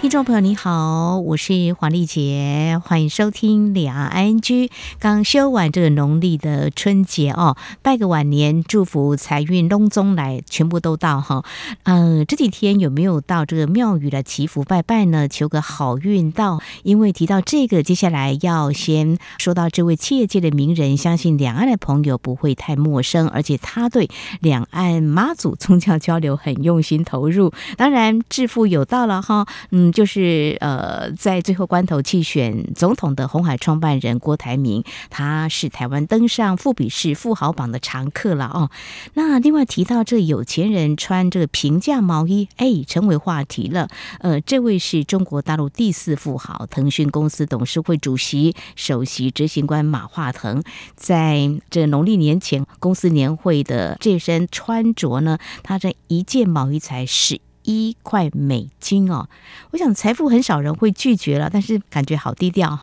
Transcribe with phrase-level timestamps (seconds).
[0.00, 4.70] 听众朋友你好，我是黄丽杰，欢迎收听两岸 ING。
[5.00, 11.44] 刚休完这个农历的春节哦，拜个晚年，祝福财运隆中来，全部都到哈。
[11.82, 15.26] 嗯、这几天有没有到这个庙宇来祈福拜拜呢？
[15.26, 16.60] 求个好运到。
[16.84, 24.08] 因为提到这个，接下来要先说到这位企业界的名人，相信两岸的朋友不会太陌生，而且他对
[24.40, 27.52] 两岸妈祖宗教交流很用心投入。
[27.76, 29.87] 当然，致富有道了哈，嗯。
[29.92, 38.70] 就是呃，在最后关头弃选总统的红海创办人郭台铭，他是台湾登上富比士富豪榜的常客了哦。
[39.14, 43.88] 那另外提到这有钱人穿这个平价毛衣，哎，成为话题了。
[44.20, 50.62] 呃，这位是中国大陆第四富豪，腾讯公司董事会主席、首席执行官马化腾，
[50.96, 59.28] 在这农历年前公司年会的这身穿着呢，他这一件毛衣才十一块美金哦，
[59.72, 62.78] 我想财富很少人会拒绝了，但是感觉好低调。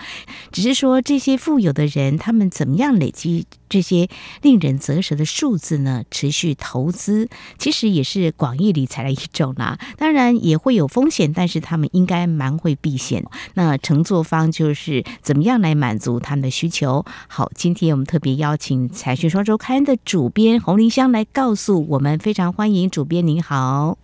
[0.52, 4.08] 只是说这些富有的人，他们怎么样累积这些
[4.44, 6.04] 令人啧舌的数字呢？
[6.12, 7.28] 持续投资
[7.58, 9.80] 其实也是广义理财的一种啦。
[9.98, 13.26] 当然也会有风险，但是他们应该蛮会避险。
[13.56, 17.04] 那承作方就是怎么样来满足他们的需求？
[17.28, 23.98] 好，今天我们特别邀请《财讯双周刊》的主编洪林香来告诉我们，非常欢迎主编，您好。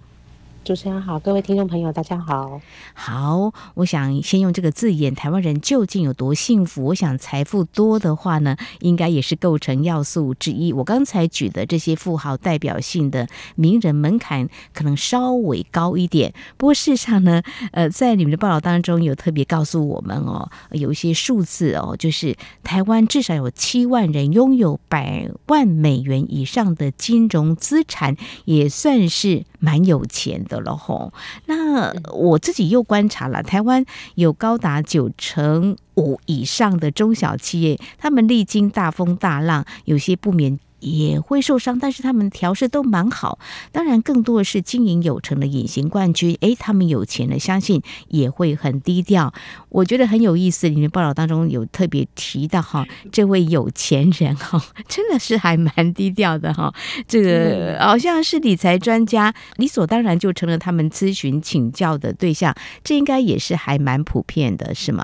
[0.64, 2.62] 主持人好，各位听众朋友，大家好。
[2.94, 6.86] 好，我想先用这个字眼，台湾人究竟有多幸福？
[6.86, 10.72] 我想财富多的话呢，应该也是构成要素之一。
[10.72, 16.32] 我刚才举的这些富豪代表性的名人，门槛可能稍微高一点。
[16.58, 30.51] 不过事实上呢，呃，在你们的报道当中有特别告诉我们哦，有一些数字哦，就是台湾至少有七万人拥有百万美元以上的金融资产，也算是蛮有钱的。
[30.52, 31.14] 的了吼，
[31.46, 33.86] 那我自己又观察了，台湾
[34.16, 40.60] 有高达九成五以上的中小企业，他们历经大风大浪，有些不免。
[40.82, 43.40] 也会受伤，但是他们调试都蛮好。
[43.72, 46.36] 当然，更多的是经营有成的隐形冠军。
[46.42, 49.34] 诶，他们有钱了，相信也会很低调。
[49.70, 56.74] 我觉得很有意思，里面报道当中有特别提到哈，这位有钱人哈， 真的是还蛮低调的哈。
[57.08, 62.54] 这个好像是理财专家，理所当然就成了他们咨询请教的对象。
[62.84, 65.04] 这应该也是还蛮普遍的，是吗？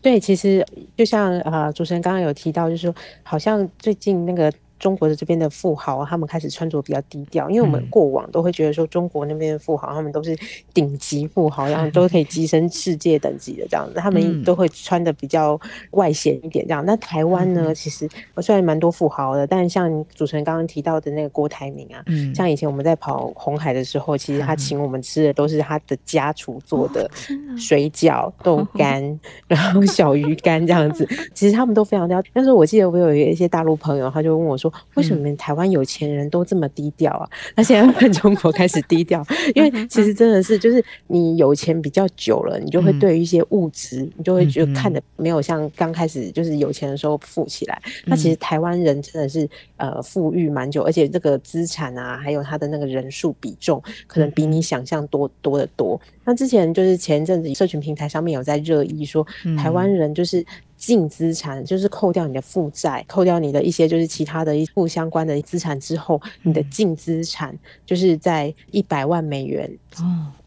[0.00, 0.64] 对，其实
[0.96, 2.94] 就像呃主持人刚刚有提到，就是说
[3.24, 4.52] 好像最近那个。
[4.78, 10.36] 中国的这边的富豪，他们开始穿着比较低调，因为我们过往都会觉得说，中国那边的富豪，他们都是
[10.74, 15.58] 顶级富豪， 然后都可以跻身世界等级的这样子，他们都会穿的比较
[15.92, 16.84] 外显一点这样。
[16.84, 22.04] 那台湾呢，其实我虽然蛮多富豪的，但是像主持人刚刚提到的那个郭台铭啊，
[22.34, 27.10] 像以前我们在跑红海的时候，其实他请我们吃的都是他的家厨做的
[27.56, 32.22] 水饺、豆干， 然后小鱼干这样子，其实他们都非常刁。
[32.34, 34.65] 但是我记得我有一些大陆朋友，他就问我说。
[34.94, 37.28] 为什么台湾有钱人都这么低调啊？
[37.54, 47.80] 那现在中国开始低调，因为其实真的是，就是你有钱比较久了，你就会对于一些物质，你就会觉得看的没有像刚开始就是有钱的时候富起来。
[48.04, 56.00] 那其实台湾人真的是呃富裕蛮久，而且这个资产啊，还有他的那个人数比重，可能比你想象多多得多。
[56.24, 59.26] 那之前就是前一阵子社群平台上面有在热议说，
[59.56, 60.44] 台湾人就是。
[60.76, 69.70] 净资产就是扣掉你的负债，扣掉你的一些就是其他的一不相关的资产之后，你的净资产就是在一百万美元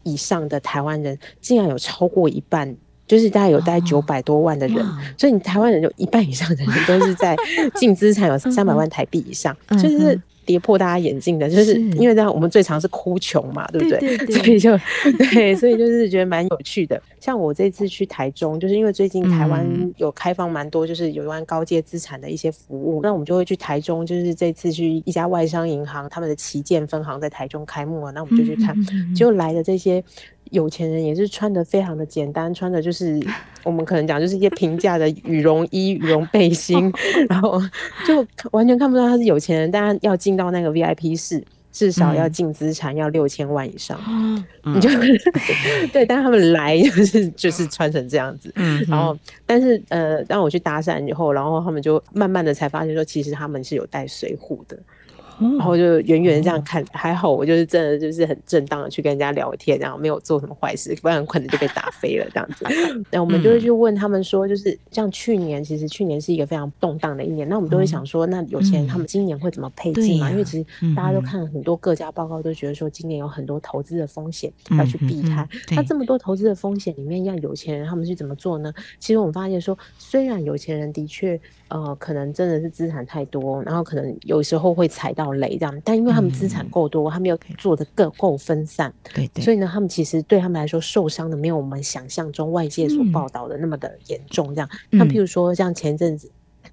[0.02, 2.74] 以上的台湾人，竟然有超过一半，
[3.06, 4.76] 就是大概有大概九百多万的人，
[5.18, 7.36] 所以你台湾人有一半以上的人都是在
[7.76, 10.20] 净资产有三百万台币以上，就是。
[10.50, 14.00] 跌破大家眼镜的，就是因为这样，我们最常是哭穷嘛，对不对？
[14.00, 14.76] 对对对， 所以就
[15.32, 17.00] 对，所以就是觉得蛮有趣的。
[17.20, 19.64] 像我这次去台中，就是因为最近台湾
[19.96, 28.76] 有开放蛮多，就是有关高阶资产的一些服务，那我们就会去台中，就是这次去一家外商银行，他们的旗舰分行在台中开幕了，那我们就去看，
[29.14, 30.02] 就来的这些。
[30.50, 33.20] 有钱人也是穿的非常的简单，穿的就是
[33.64, 36.92] 我们可能讲就是一些平价的羽绒衣、羽绒背心，
[37.28, 37.60] 然后
[38.06, 39.70] 就完全看不到他是有钱人。
[39.70, 41.42] 但要进到那个 VIP 室，
[41.72, 43.98] 至少要净资产要六千万以上。
[44.08, 44.88] 嗯，你 就
[45.92, 48.52] 对，但他们来就是就是穿成这样子。
[48.56, 49.16] 嗯，然后
[49.46, 54.76] 但是呃，当我去搭讪以后，然后他们就慢慢的才发现说，其实他们是有带随扈的。
[55.40, 62.66] 然后就远远这样看，还好我就是真的就是很正当的去跟人家聊天，然后没有做什么坏事，不然可能就被打飞了这样子。
[63.10, 70.30] 那我们就会去问他们说，就是像去年，其实去年是一个非常动荡的一年，那我们都会想说，那有钱人他们今年会怎么配置嘛？
[70.30, 75.48] 因为其实大家都看很多各家报告，都觉得说今年有很多投资的风险要去避开。
[75.70, 78.72] 那这么多投资的风险里面，让有钱人他们是怎么做呢？
[78.98, 81.40] 其实我们发现说，虽然有钱人的确。
[81.70, 94.52] 呃，可能真的是资产太多，然后可能有时候会踩到雷这样，但因为他们资产够多，嗯、他们又做得更够分散，对，对，所以呢，他们其实对他们来说受伤的没有我们想象中外界所报道的那么的严重。
[94.52, 96.28] 这样，那、嗯、譬如说像前阵子，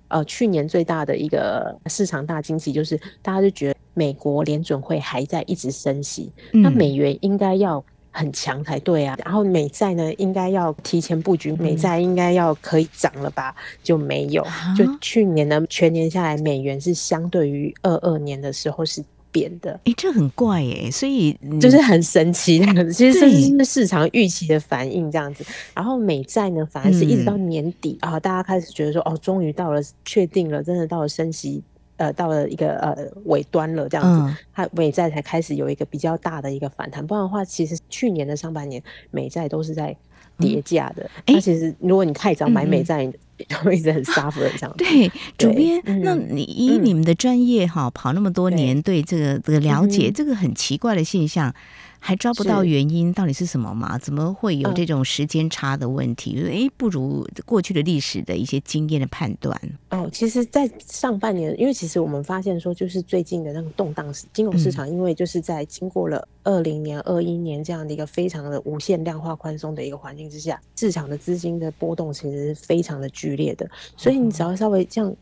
[0.08, 7.86] 呃，去年最大的一个市场大惊喜就是，大家就觉得美国联准会还在一直升息，嗯、那美元应该要。
[8.18, 13.56] 很强才对啊，然后美债呢，应该要提前布局，美债应该要可以涨了吧？
[13.84, 14.44] 就没有，
[14.76, 19.74] 就去年呢，全年下来，美元是相对于二二年的时候是贬的。
[19.84, 22.60] 哎、欸，这很怪哎，所以就是很神奇，
[22.92, 25.46] 其实是市场预期的反应这样子。
[25.76, 31.62] 然后美债呢，反而是一直到年底、嗯、啊，大家开始觉得说，哦，终于到了，确定了，真的到了升息。
[31.98, 32.96] 呃，到了一个呃
[33.26, 37.06] 尾端了，这样子，嗯、它美债才开始有一个比较大的一个反弹。
[37.06, 39.96] 不然的话，其实去年的上半年美债都是在
[40.38, 41.10] 跌价的。
[41.26, 43.06] 哎、其实如果你太早买美债，
[43.48, 44.78] 就会一直很 suffer 这样子。
[44.78, 51.54] 对，主编，那你以你们的专业哈，跑那么多年，对这个这个了解，这个很奇怪的现象。
[52.00, 53.98] 还抓不到原因，到底是什么吗？
[53.98, 56.42] 怎么会有这种时间差的问题？
[56.48, 59.60] 哎、嗯，不如过去的历史的一些经验的判断。
[59.90, 73.70] 哦，其实，在上半年，因为其实我们发现说，就是最近的那个动荡金融市场，因为就是在经过了二零年、二一年这样的一个非常的无限量化宽松的一个环境之下，市场的资金的波动其实是非常的剧烈的。
[73.98, 75.14] 所以你只要稍微这样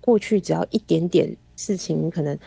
[0.00, 2.38] 过去，只要一点点事情，可能。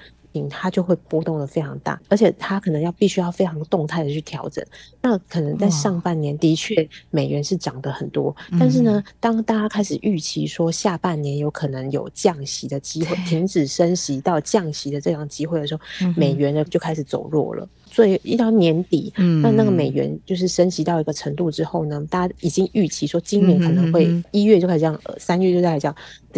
[0.49, 4.61] 它就会波动的非常大，而且它可能要必须要非常动态的去调整。
[5.01, 15.81] 那可能在上半年的确美元是涨得很多，但是呢，当大家开始预期说下半年有可能有降息的机会，停止升息到降息的这样机会的时候，
[16.17, 17.67] 美元呢就开始走弱了。
[17.97, 25.95] 所以一到年底，嗯，那那个美元就是升息到一个程度之后呢，大家已经预期说今年可能会一月就开始这样，三月就开始这样，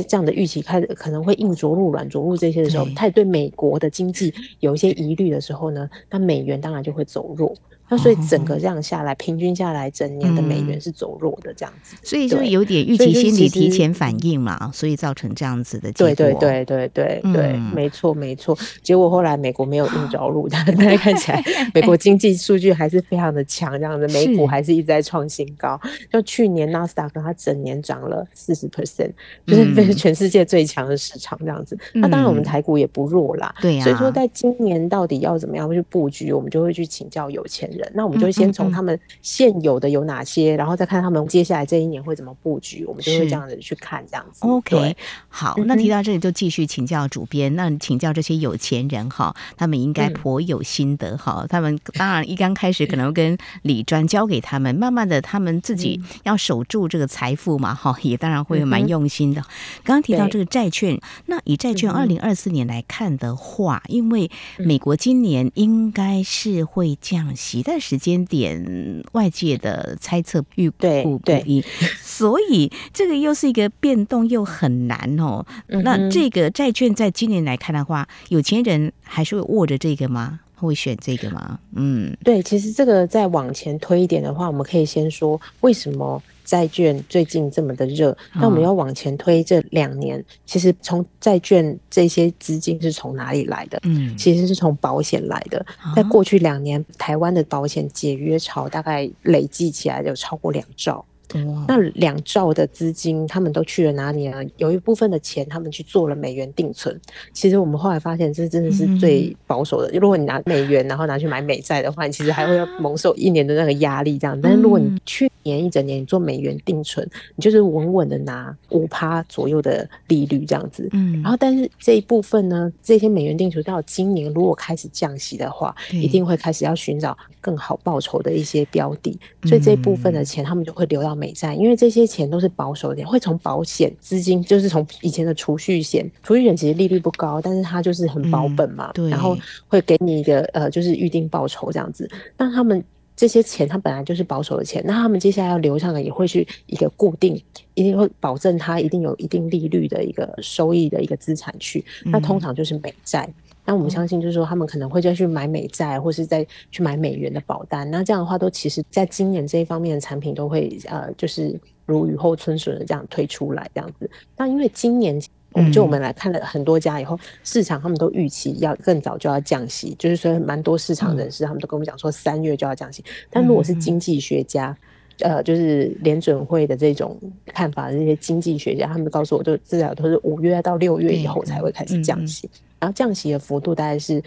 [0.08, 7.54] 这样的预期开始可能会硬着陆、软着陆这些的时候，他也对美国的经济有一些疑虑的时候呢，那美元当然就会走弱。
[7.90, 16.16] 那所以整个这样下来，平均下来，整年的美元是走弱的这样子，所以就有点预期心理提前反应嘛，所以造成这样子的结果。
[16.16, 18.58] 对对对对对对，没错没错。
[18.84, 21.44] 结果后来美国没有硬着陆， 但大家看起来
[21.74, 25.80] 美国经济数据还是非常的强，这样子美股还是一直在创新高。
[26.12, 29.12] 就去年纳斯达克它整年涨了四十 percent，
[29.48, 31.78] 就是全世界最强的市场这样子。
[31.94, 33.84] 那当然我们台股也不弱啦，对呀。
[33.84, 37.79] 所以说在今年到底要怎么样去布局，我们就会去请教有钱人。
[37.94, 44.40] 那我们就先从他们现有的有哪些，嗯嗯嗯，然后再看他们接下来这一年会怎么布局，我们就会这样子去看这样子。
[44.42, 44.96] OK，
[45.28, 51.46] 好，那提到这里就继续请教主编，那请教这些有钱人哈，他们应该颇有心得哈。
[51.50, 59.42] 他们当然一刚开始可能跟李专交给他们，慢慢的他们自己要守住这个财富嘛哈，也当然会蛮用心的。
[59.84, 71.64] 刚刚提到这个债券，那以债券二零二四年来看的话，因为美国今年应该是会降息，但时间点外界的猜测预估不一，
[72.02, 75.46] 所以这个又是一个变动又很难哦。
[75.68, 80.40] 嗯、那这个债券在今年来看的话，有钱人还是会握着这个吗？
[80.56, 81.60] 会选这个吗？
[81.76, 86.20] 嗯，对，其实这个再往前推一点的话，我们可以先说为什么。
[86.50, 93.80] 债券最近这么的热，那我们要往前推这两年，其实从债券这些资金是从哪里来的？
[93.84, 95.64] 嗯，其实是从保险来的。
[95.96, 101.06] 在过去两年，台湾的保险解约潮大概累计起来有超过两兆。
[101.34, 104.44] 嗯、那两兆的资金，他们都去了哪里呢？
[104.58, 107.00] 有一部分的钱，他们去做了美元定存。
[107.34, 109.92] 其实我们后来发现，这真的是最保守的。
[109.92, 114.18] 嗯、如果你拿美元，然后拿去买美债的话，你其实还会要蒙受一年的那个压力。
[114.18, 120.90] 这样，但是如果你去年一整年你做美元定存，你就是稳稳的拿五趴左右的利率这样子。
[120.94, 129.18] 嗯，然后但是这一部分呢，这些美元定存到今年如果开始降息的话，一定会开始要寻找更好报酬的一些标的。
[129.44, 142.10] 所以这一部分的钱，他们就会流到美债，因为这些钱都是保守的，会从保险资金，就是从以前的储蓄险，储蓄险其实利率不高，但是它就是很保本嘛，嗯、对，然后会给你一个呃，就是预定报酬这样子。
[142.38, 142.82] 那他们
[143.16, 147.36] 这些钱，它本来就是保守的钱，那他们接下来要留上来，也会去一个固定，
[147.74, 153.30] 一定会保证它一定有一定利率的一个收益的一个资产去，那通常就是美债。
[153.70, 157.88] 那我们相信就是说，他们可能会再去买美债，或是再去买美元的保单。
[157.92, 164.10] 那这样的话，都其实在今年这一方面的产品都会呃，就是如雨后春笋的这样推出来这样子。
[164.36, 165.22] 那因为今年。
[165.52, 173.04] 我们就我们来看了很多家以后，市场他们都预期要更早就要降息，就是说蛮多市场人士他们都跟我们讲说三月就要降息。
[173.32, 174.78] 但如果是经济学家，
[175.20, 182.50] 呃，就是联准会的这种看法的这些经济学家，他们告诉我，就至少都是五月到六月以后才会开始降息，
[182.80, 184.22] 然后降息的幅度大概是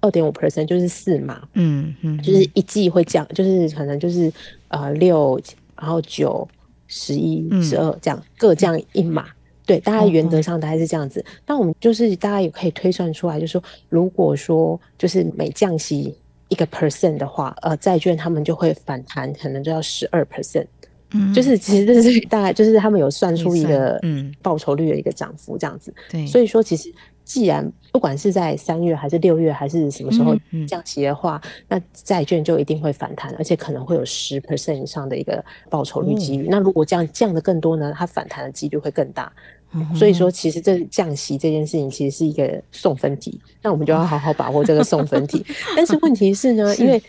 [0.00, 4.32] 二点五 percent，就是四码，嗯嗯，就是一季会降，就是可能就是
[4.68, 5.40] 呃六，
[5.76, 6.46] 然后九、
[6.86, 9.26] 十一、十二这样各降一码。
[9.66, 11.22] 对，大概原则上大概是这样子。
[11.46, 11.60] 那、oh, oh.
[11.60, 16.14] 我们就是大家也可以推算出来，就是说，如果说就是每降息
[16.48, 20.66] 一个 percent 的话，呃，债券他们就会反弹，可能就要十二 percent。
[21.12, 25.94] 嗯，就是其实这是大概就是他们有算出一个嗯报酬率的一个涨幅这样子。
[26.10, 26.92] 对，所以说其实。
[27.28, 30.34] 既然不管是在三月还是六月还是什么时候
[30.66, 36.46] 降息的话，嗯嗯、那债券就一定会反弹，而且可能会有十 percent 以上的一个报酬率几率。
[36.46, 39.30] 嗯、那如果这样降的更多呢，它反弹的几率会更大。
[39.72, 45.44] 嗯、所以说，其实这降息这件事情其实是一个送分题，那我们就要好好把握这个送分题。
[45.76, 47.02] 但是问题是呢，是因为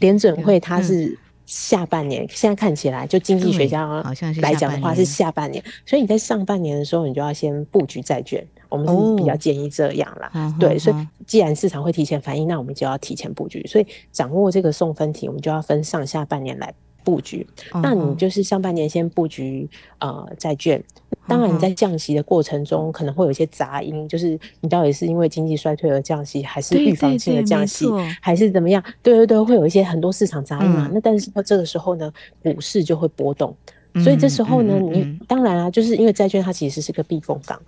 [0.00, 1.16] 联准会它是
[1.46, 3.86] 下半年，嗯、现在看起来就经济学家
[4.40, 8.46] 来讲的话是下半年，所以你在上半年的时候，你就要先布局债券。
[8.68, 13.62] 我们是比较建议这样啦，哦、对，所以既然市场会提前反应，那我们就要提前布局。
[13.66, 16.72] 所以掌握这个送分题，我们就要分上下半年来
[17.04, 17.46] 布局。
[17.72, 19.68] 哦、那你就是上半年先布局
[19.98, 20.82] 呃债券，
[21.26, 27.86] 当然你在降息的过程中可能会有一些杂音，就是你到底是因为经济衰退而降息，还是预防性的降息，
[28.20, 28.82] 还是怎么样？
[29.02, 30.88] 对对对，会有一些很多市场杂音嘛。
[30.88, 33.54] 嗯、那但是到这个时候呢，股市就会波动，
[34.02, 37.60] 所以这时候呢，你当然啊，就是因为债券它其实是个避风港。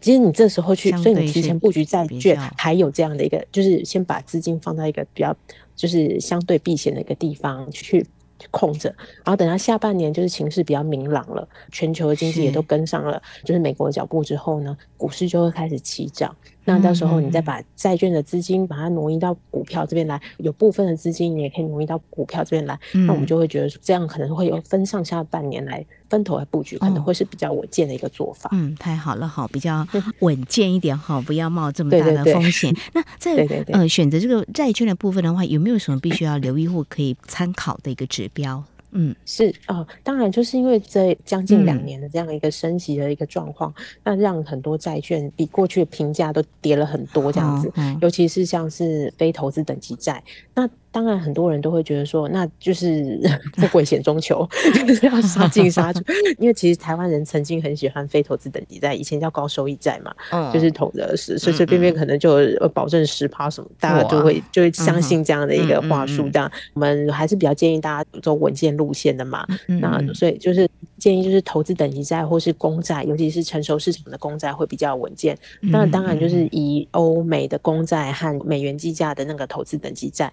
[0.00, 5.34] 其实你这时候去，所以你提前布局债券，还有这样的一个，就是先把资金放到一个比较，
[5.74, 8.04] 就是相对避险的一个地方去。
[8.50, 8.88] 空着，
[9.24, 16.34] 然后等到下半年就是情势比较明朗了，全球的经济也都跟上了，是就是美国的脚步之后呢，股市就会开始起涨。
[16.64, 28.50] 那到时候你再把债券的资金把它挪移到股票这边来，有部分的资金你也可以挪移到股票这边来，嗯、那我们就会觉得说这样可能会有分上下半年来分头来布局，可能会是比较稳健的一个做法。
[28.52, 29.86] 嗯，太好了好，比较
[30.20, 32.74] 稳健一点好，不要冒这么大的风 险。
[32.92, 38.64] 那在呃选择这个债券的部分的话，有没有什么必须要留意或可以参考的一个指标？
[38.94, 47.70] 嗯，是啊，当然就是因为这将近两年的这样一个升息的一个状况，嗯、那让很多债券比过去的评价都跌了很多，这样子，
[48.00, 50.22] 尤其是像是非投资等级债，
[50.54, 50.68] 那。
[50.94, 53.20] 当然，很多人都会觉得说，那就是
[53.58, 54.48] 富贵险中求，
[54.86, 56.00] 就是要杀进杀出。
[56.38, 62.38] 因为其实台湾人曾经很喜欢非投资等级债，以前叫高收益债嘛，嗯、就是投的是随随便便可能就
[62.72, 66.30] 保证十趴什么，嗯、大家就会就会相信这样的一个话术。
[66.30, 69.44] 这样，我们还是比较建议大家走稳健路线的嘛。
[69.66, 75.36] 嗯、那所以就是建议就是投资等级债或是公债，尤其是成熟市场的公债会比较稳健。
[75.60, 80.32] 那当然就是以欧美的公债和美元计价的那个投资等级债。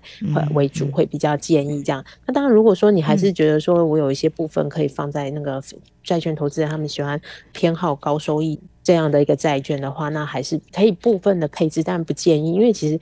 [0.54, 2.04] 为主会比较建议这样。
[2.26, 5.62] 那当然，如果说你还是觉得说我有一些部分可以放在那个
[6.04, 7.20] 债券投资人他们喜欢
[7.52, 13.00] 偏好高收益这样的一个债券的话，那还是可以部分的配置，但不建议，因为其实。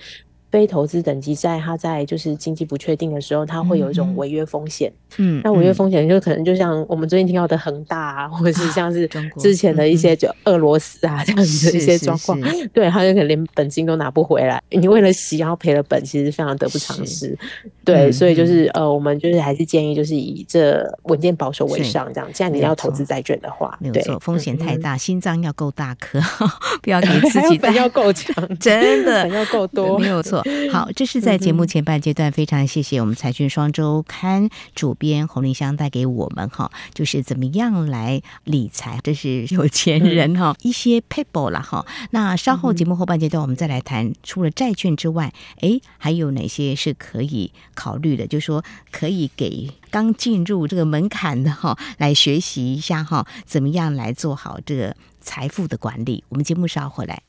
[0.51, 4.91] 非投资等级债，它在就是经济不确定的时候，它会有一种违约风险。
[5.18, 12.39] 嗯，那违约风险就可能就像我们最近听到的恒大啊，或者是像是之前的一些就俄罗斯啊这样子的一些状况。
[12.74, 14.62] 对，它就可能连本金都拿不回来。
[14.70, 17.38] 你为了息然后赔了本，其实非常得不偿失。
[17.84, 22.32] 对，所以就是呃，我们就是还是建议就是以这稳健保守为上，这样。
[22.32, 26.20] 既然你要投资债券的话，没有错，风险太大，心脏要够大颗，
[26.84, 30.38] 不要给 自己本要够强，真的本要够多，没有错。
[30.72, 41.86] 好，这是在节目前半阶段，非常谢谢我们财讯双周刊主编洪林香带给我们哈，就是怎么样来理财，这是有钱人哈一些 people 了哈。
[42.12, 48.27] 那稍后节目后半阶段，我们再来谈，除了债券之外，哎，还有哪些是可以考虑的？
[48.27, 56.24] 就是说可以给刚进入这个门槛的哈来学习一下哈，怎么样来做好这个财富的管理？
[56.29, 57.28] 我们节目稍后回来。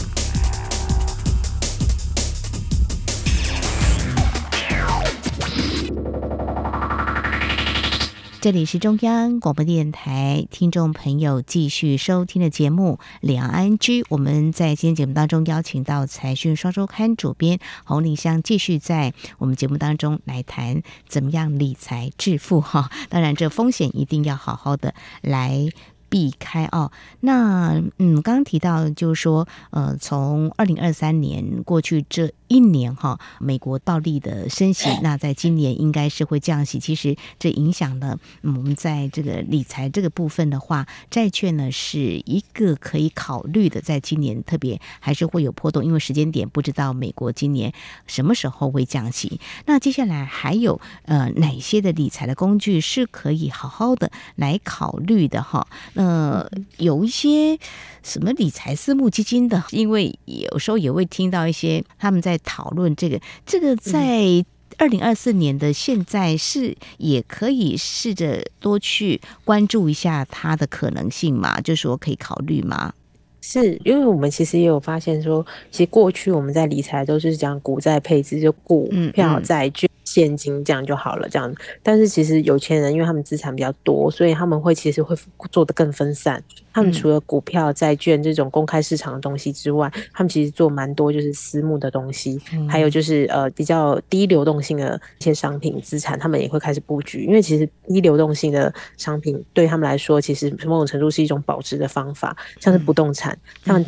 [8.41, 14.01] 这里是中央广播电台听众朋友继续收听的节目《两岸居》。
[14.09, 22.89] 我们在今天节目当中邀请到《财讯双周刊》主编洪丽香，继续在我们节目当中来谈怎么样理财致富哈。
[23.09, 25.69] 当然，这风险一定要好好的来
[26.09, 26.91] 避开哦。
[27.19, 32.33] 那嗯，刚刚提到就是说，呃，从二零二三年过去这。
[32.51, 36.81] 一年哈，美国暴力的升息， 那在今年应该是会降息。
[36.81, 43.79] 其实这影响了我们在这个理财这个部分的话，债券呢是一个可以考虑的。
[43.79, 47.71] 在今年特别还是会有波动，因为时间点不知道美国今年
[48.05, 49.39] 什么时候会降息。
[49.65, 55.65] 那接下来还有呃哪些的理财的工具是可以好好的来考虑的哈？
[55.93, 57.57] 呃，有一些
[58.03, 62.37] 什么理财私募基金的，因为有时候也会听到一些他们在。
[62.43, 64.43] 讨论这个，这个在
[64.77, 71.61] 二零二四年的现在是也可以试着多去关注一下它的可能性嘛？
[71.61, 72.93] 就是说可以考虑吗？
[73.41, 79.89] 是因为我们其实也有发现说，其实过去我们在理财都是讲股债配置，就股票、债券。
[80.13, 81.53] 现金这样就好了，这样。
[81.81, 85.15] 但是其实有钱人，因为他们资产比较多，所以他们会其实会
[85.49, 86.43] 做得更分散。
[86.73, 97.23] 他们除了股票、债券这种公开市场的东西之外，他们其实做蛮多就是私募的东西，还有就是呃比较低流动性的一些商品资产，他们也会开始布局。
[97.23, 103.83] 因为其实低流动性的商品对他们来说，其实某种程度是一种保值的方法，像是不动产，像。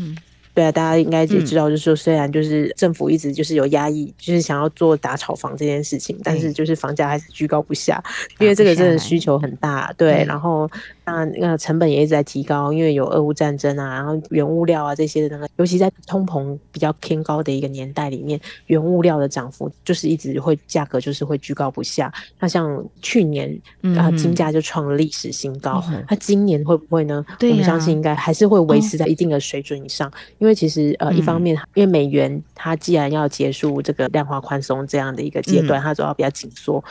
[0.53, 8.01] 对啊，大家应该也知道，就是说，虽然就是政府一直就是有压抑，就是想要做打炒房这件事情，但是就是房价还是居高不下，
[8.39, 9.91] 因为这个真的需求很大。
[9.97, 10.69] 对，然后
[11.05, 22.13] 那那个成本也一直在提高，因为有俄乌战争啊，然后原物料啊这些的那个，尤其在通膨比较偏高的一个年代里面，原物料的涨幅就是一直会价格就是会居高不下。
[22.39, 23.49] 那像去年
[23.97, 27.25] 啊，金价就创了历史新高，那今年会不会呢？
[27.41, 30.11] 我们相信应该还是会维持在一定的水准以上。
[30.43, 36.83] 因为其实呃，一方面，因为美元它既然要结束这个量化宽松这样的一个阶段，它主要比较紧缩，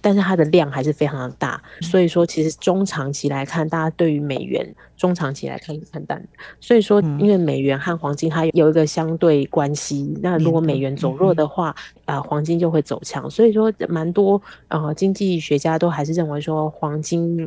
[0.00, 6.26] 但是它的量还是非常的大，所以说其实中长期来看，大家对于美元中长期来看是看淡。
[6.58, 13.28] 所以说，因为美元和黄金它有一个相对关系，那如果美元走弱的话，啊，黄金就会走强。
[13.30, 17.46] 所以说，蛮多呃经济学家都还是认为说黄金。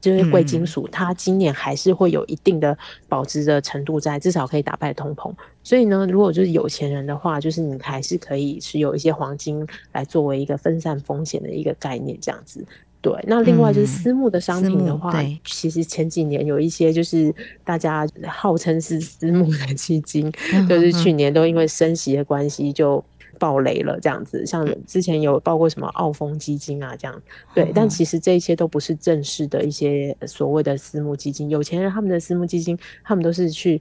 [0.00, 2.76] 就是贵金属，它今年还是会有一定的
[3.08, 5.32] 保值的程度在，至少可以打败通膨。
[5.62, 12.64] 所以呢，如果就是有钱人的话，就是你还是可以持有一些黄金来作为一个分散风险的一个概念，这样子。
[13.02, 17.34] 对，那另外就是私募的商品的话，其实前几年有一些就是
[17.64, 20.32] 大家号称是私募的基金，
[20.68, 23.04] 就是去年都因为升息的关系就。
[23.40, 27.22] 爆雷了，这样子，像之前有报过什么澳丰基金啊，这样，
[27.54, 33.80] 对，但其实这一些都不是正式的一些所谓的私募基金，有钱人他们的私募基金，他们都是去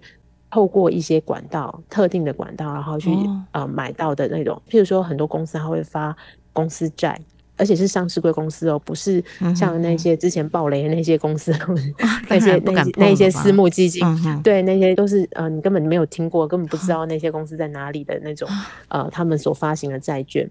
[0.50, 3.12] 透过一些管道，特定的管道，然后去
[3.52, 6.16] 呃买到的那种，譬如说很多公司它会发
[6.54, 7.20] 公司债。
[7.60, 9.22] 而且是上市贵公司哦，不是
[9.54, 11.94] 像那些之前暴雷的那些公司，嗯、
[12.30, 18.48] 那些那些那些私募基金，嗯、对，那些都是呃，你根本没有听过，根本不知道那些公司在哪里的那种，
[18.88, 20.50] 嗯、呃，他们所发行的债券。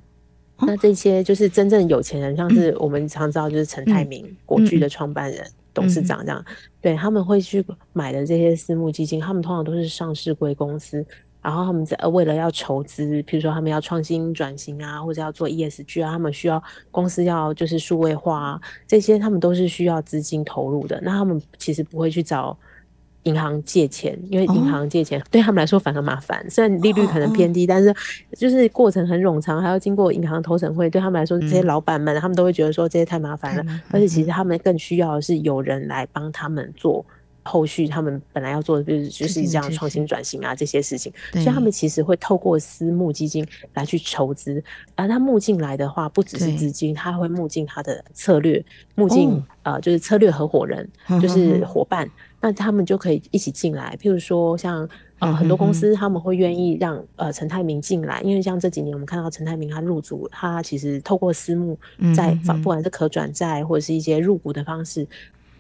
[0.58, 6.44] 嗯、那这些就是真正有钱人，像是我们常知道，就是陈泰铭，国巨的创办人、嗯、董事长这样，
[6.80, 11.04] 对，他们会去买的这些私募基金，他们通常都是上市贵公司。
[11.48, 21.00] 然后他们在为了要筹资，譬如说他们要创新转型啊，或者要做 ESG 啊，他们需要公司要就是数位化啊，这些他们都是需要资金投入的。
[21.02, 22.54] 那他们其实不会去找
[23.22, 26.44] 银行借钱，因为银行借钱对他们来说反而麻烦。
[26.50, 27.94] 虽然利率可能偏低，但是
[28.36, 30.90] 就是过程很冗长，还要经过银行投审会。
[30.90, 37.02] 对他们来说，这些老板们他们都会觉得说这些太麻烦了，而且其实他们更需要的是有人来帮他们做。
[37.48, 44.62] 后续他们本来要做的就是就是这样创新转型啊，这些事情，所以他们其实会透过私募基金来去筹资，
[44.94, 48.62] 而他募进来的话，不只是资金，他会募进他的策略，
[48.94, 50.86] 募进呃就是策略合伙人，
[51.22, 52.08] 就是伙伴，
[52.40, 53.96] 那他们就可以一起进来。
[54.00, 54.86] 譬如说像
[55.18, 61.78] 呃很多公司他们会愿意让呃陈泰明进来，因为像这几年我们看到陈泰明他入主，他其实透过私募
[62.14, 65.06] 在不管是可转债或者是一些入股的方式。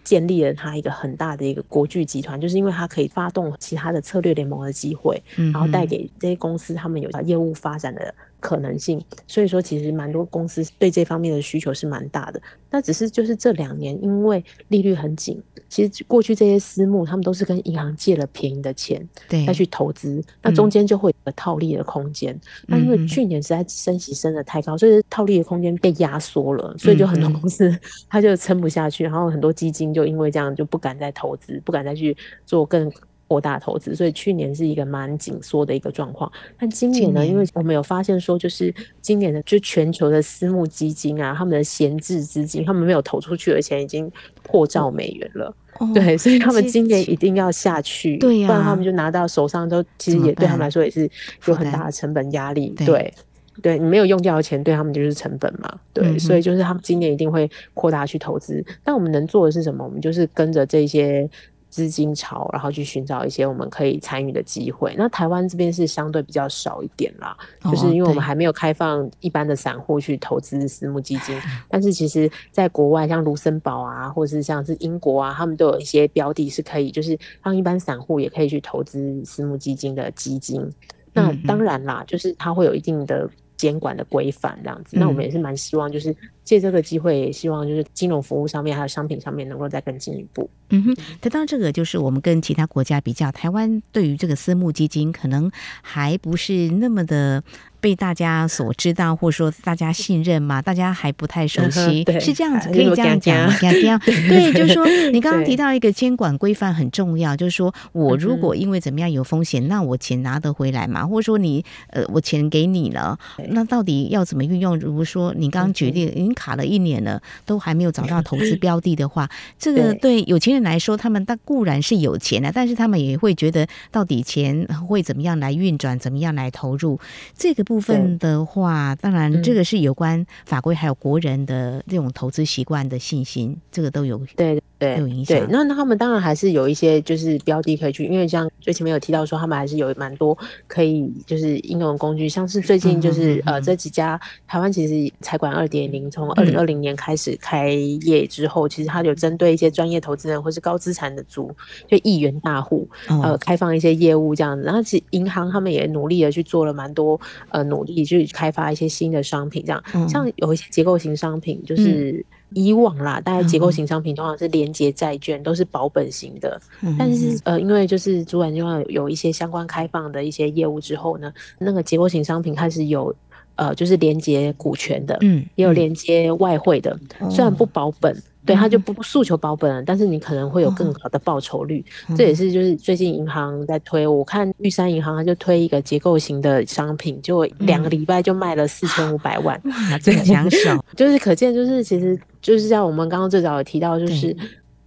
[0.08, 12.40] 建立了他一个很大的一个国际集团，就是因为他可以发动其他的策略联盟的机会，然后带给这些公司他们有业务发展的可能性，所以说其实蛮多公司对这方面的需求是蛮大的。
[12.70, 22.34] 那只是就是这两年因为利率很紧，其实过去这些私募他们都是跟银行借了便宜的钱，对，再去投资，那中间就会有个套利的空间。
[22.34, 27.74] 嗯、那因为去年实在升息升的太高，所以套利的空间被压缩了，所以就很多公司
[28.08, 32.92] 他就撑不下去，然后很多基金就因为这样就不敢再投资，不敢再去做更。
[33.28, 36.32] 扩大投资，所以去年是一个蛮紧缩的一个状况。
[36.58, 44.10] 但今年呢，因为我们有发现说，就是今年的就全球的私募基金啊，他们的闲置资金，他们没有投出去的钱已经
[44.42, 45.54] 破兆美元了。
[45.78, 51.08] 哦、对，所以他们今年一定要下去，对呀、啊，不然他们就拿到手上都其实也对他们来说也是
[51.44, 52.70] 有很大的成本压力。
[52.70, 53.14] 对，对，
[53.60, 55.78] 对你没有用掉的钱，对他们就是成本嘛。
[55.92, 58.64] 对，嗯、所以就是他们今年一定会扩大去投资。
[58.82, 59.84] 但我们能做的是什么？
[59.84, 61.28] 我们就是跟着这些。
[61.70, 64.94] 资金潮，然后去寻找一些我们可以参与的机会。
[64.96, 71.38] 那台湾这边是相对比较少一点啦，哦、就是因为我们还没有开放一般的散户去投资私募基金。
[71.68, 80.68] 但是其实，在国外像卢森堡啊，或者是像是英国啊，他们都有一些标的是可以，就是让一般散户也可以去投资私募基金的基金。
[81.12, 84.96] 那当然啦，就是它会有一定的监管的规范这样子。
[84.98, 86.14] 那我们也是蛮希望，就是
[86.48, 90.48] 借这个机会，也希望就是金融服务上面还有商品上面能够再更进一步。
[90.70, 95.50] 嗯哼，得到这个就是我们跟其他国家比较，台湾对于这个私募基金可能
[95.82, 97.42] 还不是那么的
[97.80, 103.50] 被大家所知道，或者说大家信任嘛，大家还不太熟悉，嗯、是这样子，可以这样讲。
[103.58, 111.06] 这样 对，就是说 你刚刚提到一个监管规范很重要，就是说我如果因为怎么样有风险，那我钱拿得回来嘛？
[111.06, 113.18] 或者说你呃，我钱给你了，
[113.50, 114.78] 那到底要怎么运用？
[114.78, 120.24] 如果说你刚刚举例已经卡了一年了，都还没有找到投资标的的话，这个对。
[120.28, 127.00] 有钱人来说，他们但固然是有钱的，但是他们也会觉得到底钱会怎么样来运转，怎么样来投入。
[127.34, 135.38] 这个部分的话，当然这个是有关法规还有国人的这种投资习惯的信心，这个都有对对有影响。
[135.38, 140.36] 对，那那他们当然还是有一些就是标的可以去，因为像最前面有提到说，他们还是有蛮多
[140.66, 151.54] 可以就是应用的工具，像是最近就是、嗯、呃这几家台湾其实财管二点零从二零二零年开始开业之后，嗯、其实它有针对一些专业投资人或是高资产的族，
[151.86, 154.62] 就亿元大户，呃，开放一些业务这样子。
[154.62, 159.82] 然后其实银行他们也努力的去做了蛮多，呃，努力去开发一些新的商品，这样。
[159.94, 166.60] 嗯、像有一些结构型商品，就是以往啦，大概结构型商品通常是连接债券，都是保本型的。
[166.82, 173.14] 嗯、但是呃，因为就是主管机关有一些相关开放的一些业务之后呢，那个结构型商品开始有。
[173.54, 181.84] 呃，就是连接股权的，嗯，也有连接外汇的，嗯、虽然不保本，哦、对，它就不诉求保本了，嗯、但是你可能会有更好的报酬率。
[182.08, 189.60] 哦、这也是就是最近银行在推，我看玉山银行它就推一个结构型的商品，就两个礼拜就卖了四千五百万，
[190.04, 194.34] 这个抢手， 就是可见，就是其实就是像我们刚刚最早有提到，就是。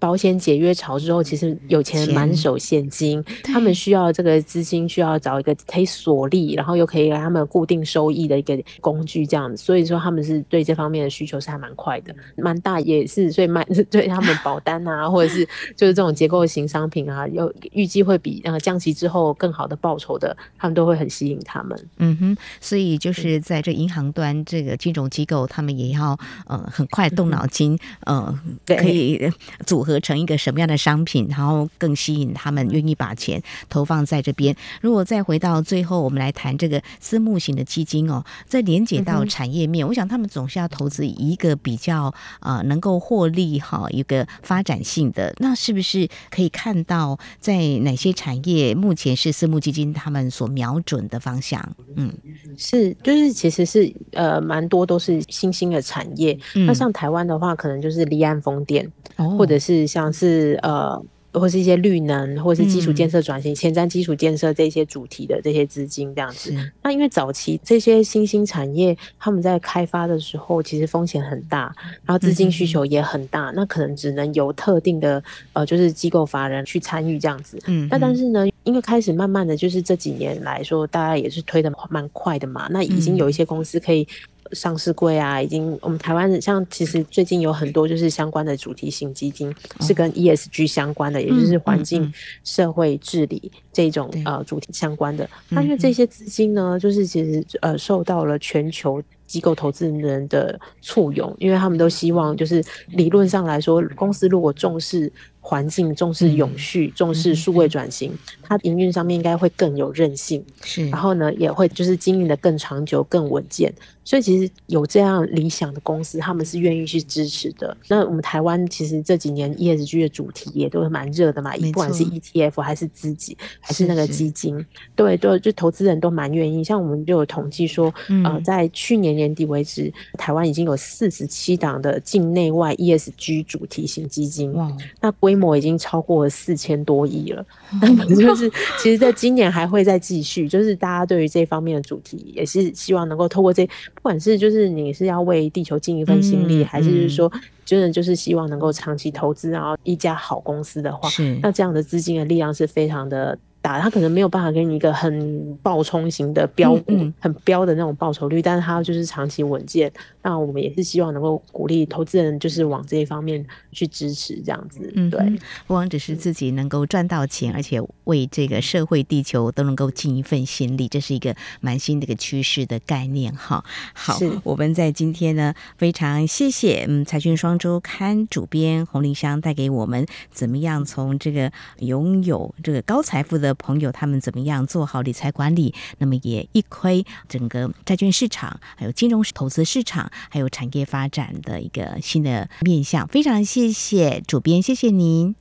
[0.02, 9.64] 保险解约潮之后，其实有钱人满手现金，他们需要这个资金，需要找一个可以锁利，然后又可以给他们固定收益的一个工具，这样子。
[9.64, 21.80] 所以说他们是对这方面的需求是还蛮快的，蛮大也是，所以蛮 对他们保单啊，或者是 就是这种结构型商品啊，又预计会比那个降息之后更好的报酬的，他们都会很吸引他们。
[21.98, 28.36] 嗯哼，所以就是在这银行端，这个金融机构他们也要呃很快动脑筋，呃，
[28.66, 29.32] 可以
[29.64, 29.91] 组合。
[29.92, 34.56] 合成一个什么样的商品，然后更吸引他们愿意把钱投放在这边。
[34.80, 45.34] 如果再回到最后，我们来谈这个私募型的基金哦，再连接到产业面，嗯、我想他们总是要投资一个比较呃能够获利哈一个发展性的。
[45.40, 51.62] 那是不是可以看到在哪些产业目前是私募基金他们所瞄准的方向？
[51.98, 52.12] 嗯，
[52.58, 56.38] 是，就是其实是呃蛮多都是新兴的产业。
[56.56, 59.81] 嗯、那像台湾的话，可能就是离岸风电，哦、或者是。
[59.86, 61.02] 像是呃，
[61.34, 66.54] 或是一些绿能，或是基础建设转型、前瞻、嗯、基础建设这些主题的这些资金这样子。
[66.84, 71.74] 那因为早期这些新兴产业，他们在开发的时候，其实风险很大，
[72.06, 77.58] 然后资金需求也很大，嗯、那可能只能由特定的呃，就是机构法人去参与这样子。
[77.68, 84.06] 嗯，那但是呢，因为开始慢慢的就是这几年来说，大家也是推的蛮快的嘛，那已经有一些公司可以。
[84.54, 92.12] 上市柜啊，已经我们台湾像其实最近有很多就是相关的主题型基金，是跟 ESG 相关的，哦、也就是环境、
[92.44, 95.30] 社会治理这种、嗯、呃主题相关的。
[95.50, 105.12] 那因为这些资金呢，就是其实呃受到了全球机构投资人的簇拥，因为他们都希望就是理论上来说，公司如果重视
[105.42, 110.42] 环境，重视永续，嗯、重视数位转型，嗯、它营运上面应该会更有韧性。
[110.64, 113.74] 是，然后呢，也会就是经营的更长久、更稳健。
[114.04, 117.76] 所以其实有这样理想的公司，他们是愿意去支持的。
[117.88, 126.64] 那我们台湾其实这几年 ESG 的主题也都是蛮热的嘛，不管是 ETF 还是自己还是那个基金，是是对对，就投资人都蛮愿意。
[126.64, 137.46] 像我们就有统计说，嗯、呃，在去年年底为止，台湾已经有四十七档的境内外 ESG 主题型基金，哇，那规模已经超过了四千多亿了。
[137.82, 143.66] 那可就是其实在今年还会再继续，就是大家对于这方面的主题也是希望能够透过这。
[143.66, 147.32] 不管是就是你是要为地球尽一份心力，嗯、还是说
[147.66, 151.10] 真的就是希望能够长期投资，然后一家好公司的话，
[151.42, 153.38] 那这样的资金的力量是非常的。
[153.62, 159.92] 打他可能没有办法给你一个很暴冲型的标股，嗯嗯、很标的那种报酬率，但是他就是长期稳健。
[160.24, 164.92] 那我们也是希望能够鼓励投资人，就是往这一方面去支持这样子。
[164.96, 173.64] 嗯对，嗯、不光只是自己能够赚到钱，而且为这个社会、地球都能够尽一份心力，这是一个蛮新的一个趋势的概念哈。
[173.94, 183.51] 好，我们在今天呢，非常谢谢嗯，财讯双周刊主编洪林香带给我们怎么样从这个拥有这个高财富的。
[183.56, 185.74] 朋友，他们怎么样做好理财管理？
[185.98, 193.08] 那么也一窥整个债券市场，还有金融投资市场，还有产业发展的一个新的面向。
[193.08, 195.36] 非常谢谢主编，谢谢您，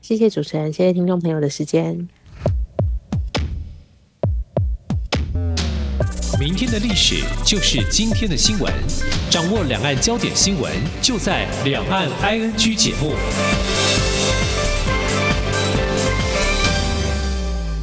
[0.00, 2.08] 谢谢主持人，谢谢听众朋友的时间。
[6.38, 8.72] 明天的历史就是今天的新闻，
[9.28, 13.12] 掌握两岸焦点新闻，就在《两岸 ING》节目。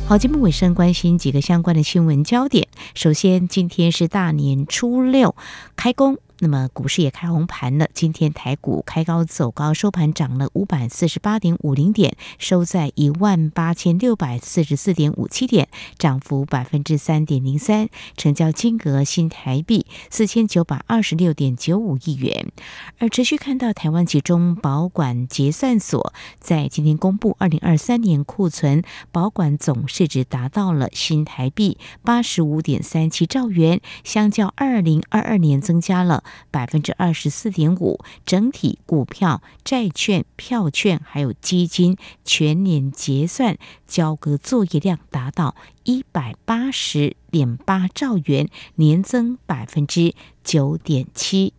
[0.07, 2.69] 好，节目尾声，关心几个相关的新闻焦点。
[2.95, 5.35] 首先，今天是大年初六，
[5.75, 6.17] 开工。
[6.39, 22.51] 那么股市也开红盘了，今天台股开高走高，收盘涨了五百四十八点五零点，收在一万八千六百四十四点五七点，涨幅百分之三点零三，成交金额新台币四千九百二十六点九五亿元。
[22.99, 36.23] 而持续看到台湾集中保管结算所在今天公布二零二三年库存保管总市值达到了新台币八十五点三七兆元，相较二零二二年增加了。
[36.51, 50.13] 百分之二十四点五，整体股票、债券、票券还有基金全年结算交割作业量达到一百八十点八兆元，年增百分之
[50.43, 51.53] 九点七。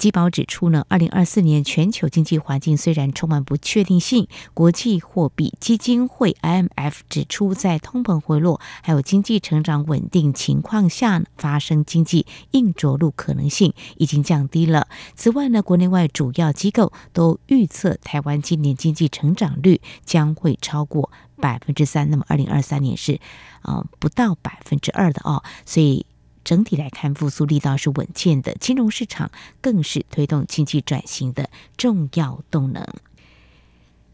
[0.00, 14.88] 基保指出呢，二零二四年全球经济环境虽然充满不确定性，国际货币基金会 IMF 指出，在通膨回落还有经济成长稳定情况下，发生经济硬着陆可能性已经降低了。
[15.14, 23.20] 此外呢，国内外主要机构都预测台湾今年经济成长率将会超过百分之三，那么二零二三年是
[23.60, 26.06] 啊、呃、不到百分之二的哦，所以。
[26.50, 32.84] 整体来看，复苏力道是稳健的，金融市场更是推动经济转型的重要动能。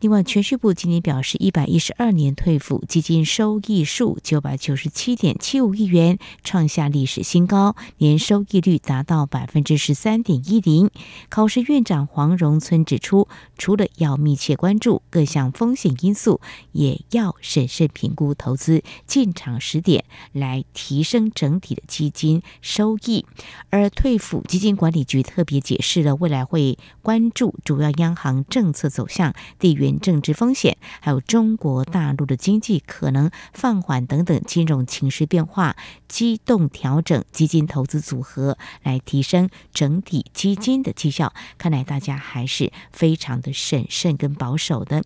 [0.06, 10.92] 另外，全序部今年表示，一百一十二年退抚基金收益数九百九十七点七五亿元，创下历史新高，年收益率达到百分之十三点一零。
[11.28, 13.26] 考试院长黄荣村指出，
[13.58, 16.40] 除了要密切关注各项风险因素，
[16.70, 23.26] 也要审慎评估投资进场时点，来提升整体的基金收益。
[23.70, 29.95] 而退抚基金管理局特别解释了，未来会关注主要央行政策走向、地缘。
[30.00, 35.76] 政治风险，还有中国大陆的经济可能放缓等等金融情势变化，
[36.09, 41.32] 机动调整基金投资组合，来提升整体基金的绩效。
[41.59, 45.02] 看来大家还是非常的审慎跟保守的。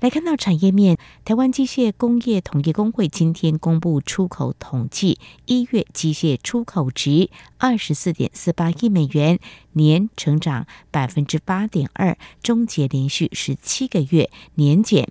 [0.00, 9.40] 来看到产业面，台湾机械工业统一工会今天公布出口统计，一月机械出口值二十四点四八亿美元，
[9.72, 15.10] 年成长百分之八点二，终结连续十七个月年减。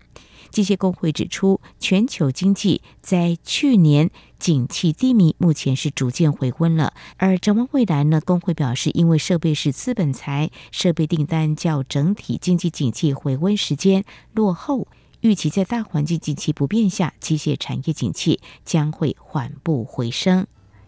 [0.52, 6.94] 机械工会指出，全球经济在去年景气低迷，目前是逐渐回温了。
[7.18, 8.22] 而展望未来呢？
[8.22, 14.88] 工会表示，因为设备是资本财，设备订单较整体经济景气回温时间落后，
[15.22, 20.48] 预期在大环境景气不变下，机械产业景气将会缓步回升。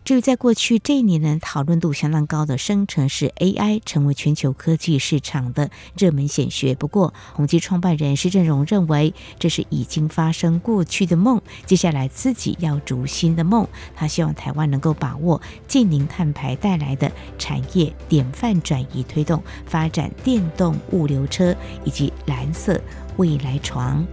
[0.10, 6.74] 至于在过去这一年呢，讨论度相当高的生成式 AI 成为全球科技市场的热门显学。
[6.74, 13.68] 不过，宏基创办人施振荣认为，这是已经发生过去的梦，接下来自己要逐新的梦。
[13.96, 22.82] 他希望台湾能够把握净零碳排带来的产业典范转移，推动发展电动物流车以及蓝色
[23.18, 24.04] 未来床。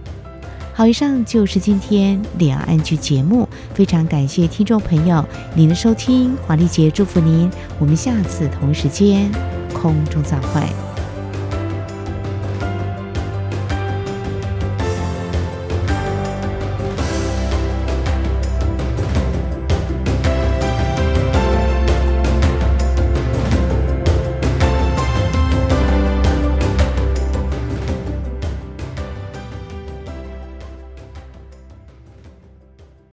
[0.77, 9.27] 好，以上就是今天两岸剧节目，非常感谢听众朋友您的收听，华丽姐祝福您，我们下次同一时间
[9.73, 10.61] 空中再会。